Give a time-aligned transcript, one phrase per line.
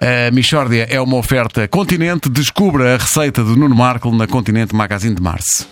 [0.00, 2.28] A Michórdia é uma oferta Continente.
[2.28, 5.68] Descubra a receita do Nuno Marco na Continente Magazine de Março.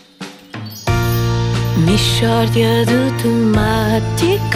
[1.76, 4.52] Mishória de temáticas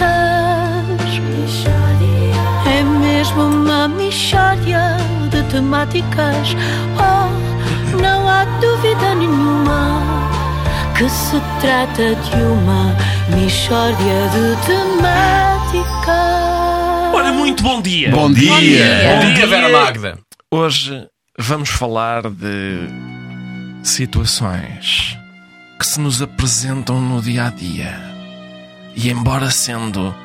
[2.65, 4.97] É mesmo uma mishória
[5.31, 6.55] de temáticas
[6.95, 10.01] Oh, não há dúvida nenhuma
[10.95, 12.95] Que se trata de uma
[13.35, 15.36] mishória de temáticas
[17.67, 18.09] Bom dia.
[18.11, 18.53] Bom dia!
[18.53, 19.47] Bom dia, dia.
[19.47, 20.17] Vera Magda.
[20.49, 21.05] Hoje
[21.37, 22.87] vamos falar de
[23.83, 25.17] situações
[25.77, 27.93] que se nos apresentam no dia a dia.
[28.95, 30.15] E embora sendo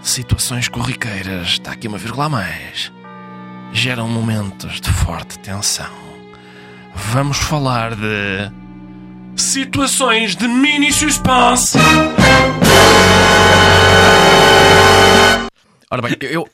[0.00, 2.92] situações corriqueiras, está aqui uma vírgula a mais,
[3.72, 5.90] geram momentos de forte tensão.
[6.94, 8.48] Vamos falar de
[9.34, 11.78] situações de mini suspense.
[15.90, 16.48] Ora bem, eu.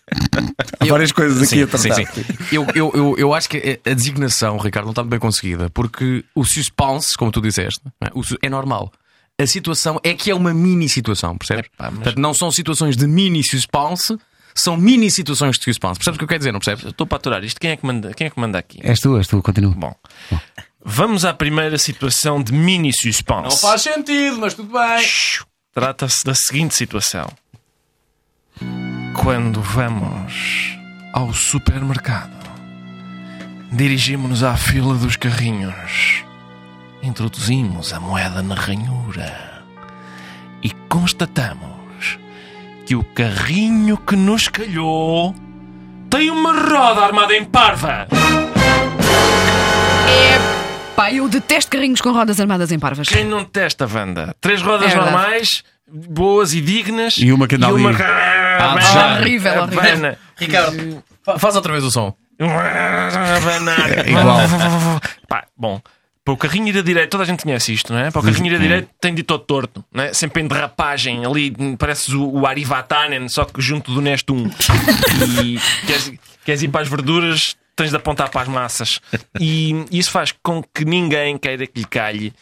[0.79, 1.95] Há várias coisas aqui sim, a tratar.
[1.95, 2.25] sim, sim.
[2.53, 6.25] Eu, eu, eu, eu acho que a designação, Ricardo, não está muito bem conseguida, porque
[6.35, 8.47] o suspense, como tu disseste, não é?
[8.47, 8.93] É normal.
[9.41, 11.67] A situação é que é uma mini situação, percebes?
[11.73, 14.17] Epá, mas- Portanto, não são situações de mini suspense,
[14.55, 15.95] são mini situações de suspense.
[15.99, 16.85] Percebes o que eu quero dizer, não percebes?
[16.85, 17.59] Eu Estou para aturar isto.
[17.59, 18.81] Quem é que manda, quem é que manda aqui?
[18.83, 19.73] És tu, és tu, continua.
[19.75, 19.95] Bom,
[20.85, 23.57] vamos à primeira situação de mini suspense.
[23.79, 25.07] sentido, mas tudo bem.
[25.73, 27.27] Trata-se da seguinte situação:
[29.15, 30.77] quando vamos
[31.13, 32.31] ao supermercado,
[33.71, 36.25] dirigimos-nos à fila dos carrinhos,
[37.03, 39.63] introduzimos a moeda na ranhura
[40.63, 42.19] e constatamos
[42.87, 45.35] que o carrinho que nos calhou
[46.11, 48.07] tem uma roda armada em parva.
[50.97, 53.09] Pá, eu detesto carrinhos com rodas armadas em parvas.
[53.09, 54.35] Quem não testa, Wanda?
[54.41, 55.11] Três rodas É verdade.
[55.11, 57.17] normais, boas e dignas.
[57.17, 57.97] E uma que anda e uma ali.
[57.99, 58.03] que-
[58.63, 60.17] Ah, Abana, horrível, horrível.
[60.37, 62.15] Ricardo, fa- faz outra vez o som.
[64.09, 64.39] Igual.
[65.29, 65.81] Pá, bom,
[66.25, 68.11] para o carrinho ir a direito, toda a gente conhece isto, não é?
[68.11, 70.13] Para o carrinho ir a direito tem de ir todo torto, não é?
[70.15, 74.51] Sempre em derrapagem, ali pareces o, o Ari Vatanen, só que junto do Neste 1.
[75.37, 76.13] E queres,
[76.45, 79.01] queres ir para as verduras, tens de apontar para as massas.
[79.41, 82.33] E isso faz com que ninguém queira que lhe calhe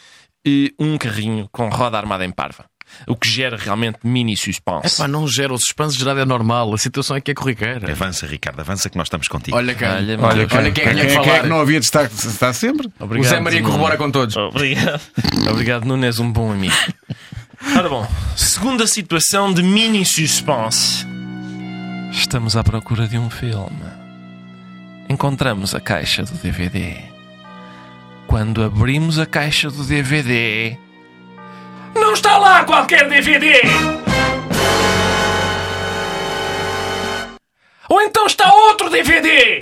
[0.47, 2.65] eh, um carrinho com roda armada em parva.
[3.07, 4.95] O que gera realmente mini suspense.
[4.97, 6.73] Epá, não gera o suspense gerado é normal.
[6.75, 7.91] A situação é que é corriqueira.
[7.91, 9.57] Avança, Ricardo, avança que nós estamos contigo.
[9.57, 9.95] Olha cá.
[9.97, 11.41] Olha, Olha, olha, olha, quem é que tinha que Quem é falar.
[11.43, 12.89] que não havia de estar, está sempre?
[13.01, 14.37] O Zé Maria corrobora com todos.
[14.37, 15.01] Obrigado.
[15.51, 16.75] Obrigado, Nunes, um bom amigo.
[17.77, 21.07] Ora bom, segunda situação de mini suspense.
[22.13, 23.83] Estamos à procura de um filme.
[25.09, 26.97] Encontramos a caixa do DVD.
[28.27, 30.77] Quando abrimos a caixa do DVD.
[31.95, 33.63] Não está lá qualquer DVD!
[37.89, 39.61] Ou então está outro DVD!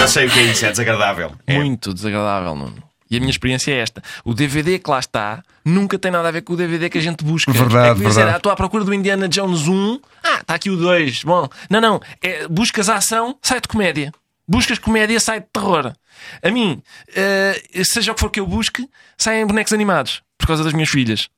[0.00, 1.32] Não sei o que é isso, é desagradável.
[1.46, 1.58] É.
[1.58, 2.82] Muito desagradável, Nuno.
[3.10, 6.30] E a minha experiência é esta: o DVD que lá está nunca tem nada a
[6.30, 7.52] ver com o DVD que a gente busca.
[7.52, 8.34] Verdade, é que dizer, verdade.
[8.34, 10.00] ah, estou à procura do Indiana Jones 1.
[10.24, 11.22] Ah, está aqui o 2.
[11.24, 12.00] Bom, não, não.
[12.22, 14.12] É, buscas a ação, sai de comédia.
[14.52, 15.94] Buscas comédia, sai de terror.
[16.42, 16.82] A mim,
[17.16, 18.86] eh, seja o que for que eu busque,
[19.16, 21.30] saem bonecos animados por causa das minhas filhas.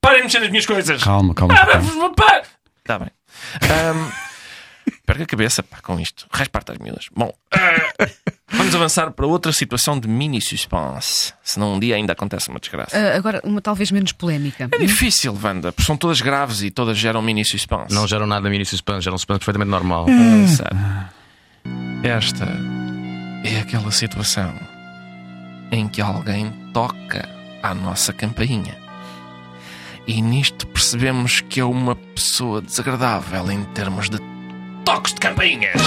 [0.00, 1.04] Parem de mexer nas minhas coisas.
[1.04, 1.52] Calma, calma.
[1.54, 2.14] Ah, calma.
[2.14, 2.42] pá,
[2.78, 3.10] Está bem.
[3.70, 4.10] Ahm,
[5.04, 6.26] perca a cabeça pá, com isto.
[6.32, 7.04] Resparta as miúdas.
[7.14, 8.08] Bom, ah,
[8.50, 11.34] vamos avançar para outra situação de mini suspense.
[11.44, 12.96] Senão um dia ainda acontece uma desgraça.
[12.96, 14.70] Ah, agora, uma talvez menos polémica.
[14.72, 17.94] É difícil, Wanda, porque são todas graves e todas geram mini suspense.
[17.94, 20.06] Não geram nada mini suspense, geram um suspense perfeitamente normal.
[20.56, 20.74] Sabe?
[22.04, 22.46] Esta
[23.44, 24.52] é aquela situação
[25.70, 27.28] em que alguém toca
[27.62, 28.76] à nossa campainha.
[30.04, 34.18] E nisto percebemos que é uma pessoa desagradável em termos de
[34.84, 35.80] toques de campainhas.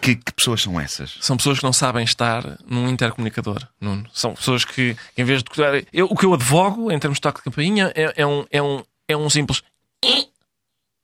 [0.00, 1.18] Que, que pessoas são essas?
[1.20, 4.08] São pessoas que não sabem estar num intercomunicador, Nuno.
[4.10, 5.50] São pessoas que, que em vez de.
[5.92, 8.62] Eu, o que eu advogo em termos de toque de campainha é, é um, é,
[8.62, 9.62] um, é um simples.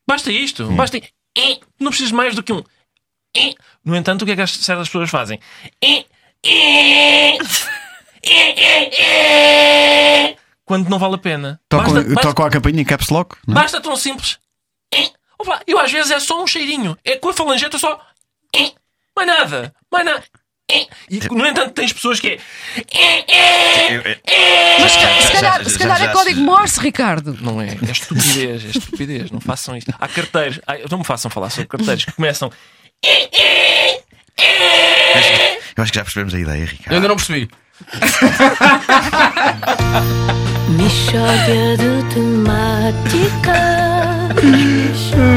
[0.07, 0.67] Basta isto.
[0.71, 0.99] Basta.
[1.79, 2.63] Não precisas mais do que um.
[3.83, 5.39] No entanto, o que é que as certas pessoas fazem?
[10.65, 11.61] Quando não vale a pena.
[11.69, 13.35] Tocam, Basta- basta- tocam a campainha em caps lock?
[13.47, 13.61] não é?
[13.61, 14.39] Basta tão simples.
[15.67, 16.97] Eu às vezes é só um cheirinho.
[17.03, 17.99] É com a falangeta só.
[19.15, 19.73] Mais nada.
[19.91, 20.23] Mais nada.
[20.67, 20.87] E,
[21.31, 22.39] no entanto, tens pessoas que é.
[24.81, 27.37] Mas se calhar, se calhar é código Morse, Ricardo.
[27.39, 27.77] Não é.
[27.87, 28.65] É estupidez.
[28.65, 29.29] É estupidez.
[29.31, 29.93] Não façam isto.
[29.99, 30.59] Há carteiros.
[30.89, 32.51] Não me façam falar sobre carteiros que começam.
[35.77, 36.93] Eu acho que já percebemos a ideia, Eu Ricardo.
[36.95, 37.47] ainda não percebi.
[40.69, 43.55] Mishória de temáticas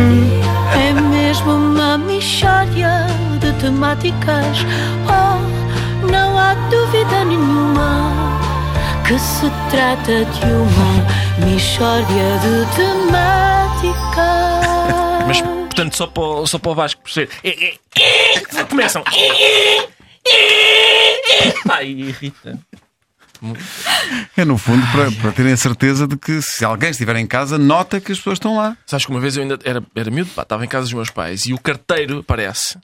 [3.69, 4.59] de temáticas.
[5.07, 8.11] Oh, não há dúvida nenhuma
[9.07, 14.17] que se trata de uma mixória de temáticas.
[15.27, 17.31] Mas, portanto, só para, o- só para o Vasco perceber.
[17.45, 17.75] É, é,
[18.57, 19.03] é, começam.
[21.71, 22.59] Ai, irrita.
[24.37, 27.57] É no fundo para, para terem a certeza de que se alguém estiver em casa,
[27.57, 28.77] nota que as pessoas estão lá.
[28.85, 31.09] Sabes que uma vez eu ainda era, era miúdo, pá, estava em casa dos meus
[31.11, 32.77] pais e o carteiro aparece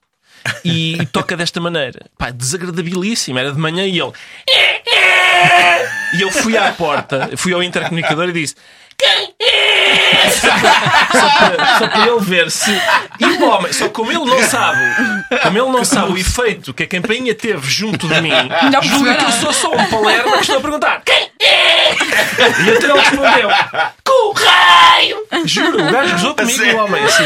[0.64, 2.06] e, e toca desta maneira.
[2.18, 3.38] Pá, desagradabilíssimo.
[3.38, 4.12] Era de manhã e ele.
[6.14, 8.54] E eu fui à porta, fui ao intercomunicador e disse.
[8.96, 12.70] "Quem é?" Só para, só para ele ver se.
[13.20, 14.78] E o homem, só como ele não sabe,
[15.42, 18.30] como ele não sabe o efeito que a campainha teve junto de mim,
[18.72, 21.92] Não julga que eu sou só um palerma que estou a perguntar: Quem é?
[21.92, 23.50] E então ele respondeu:
[25.46, 27.24] Juro, o gajo gozou comigo, o homem, assim.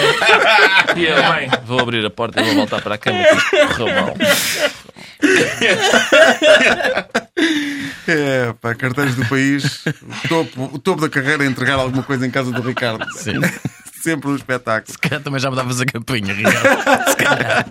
[0.96, 3.18] E eu, bem, vou abrir a porta e vou voltar para a cama,
[3.76, 4.14] correu mal.
[8.06, 12.26] É, pá, carteiros do país, o topo, o topo da carreira é entregar alguma coisa
[12.26, 13.04] em casa do Ricardo.
[13.12, 13.34] Sim.
[14.02, 14.92] Sempre um espetáculo.
[14.92, 17.10] Se calhar também já me davas a capinha, Ricardo.
[17.10, 17.66] Se calhar.